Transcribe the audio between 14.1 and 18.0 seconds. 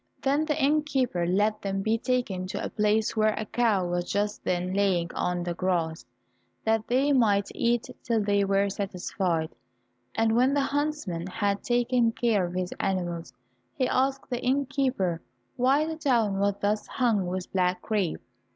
the innkeeper why the town was thus hung with black